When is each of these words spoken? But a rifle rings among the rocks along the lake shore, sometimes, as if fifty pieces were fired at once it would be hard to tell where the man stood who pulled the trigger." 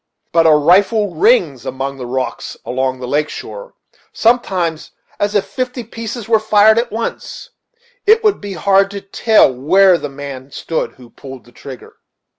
But 0.31 0.47
a 0.47 0.55
rifle 0.55 1.13
rings 1.13 1.63
among 1.63 1.97
the 1.97 2.07
rocks 2.07 2.57
along 2.65 2.99
the 2.99 3.07
lake 3.07 3.29
shore, 3.29 3.75
sometimes, 4.11 4.93
as 5.19 5.35
if 5.35 5.45
fifty 5.45 5.83
pieces 5.83 6.27
were 6.27 6.39
fired 6.39 6.79
at 6.79 6.91
once 6.91 7.51
it 8.07 8.23
would 8.23 8.41
be 8.41 8.53
hard 8.53 8.89
to 8.89 9.01
tell 9.01 9.53
where 9.53 9.99
the 9.99 10.09
man 10.09 10.49
stood 10.49 10.93
who 10.93 11.11
pulled 11.11 11.43
the 11.45 11.51
trigger." 11.51 11.97